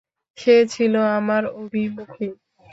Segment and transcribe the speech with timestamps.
[0.37, 2.27] সে ছিল আমার অভিমুখী।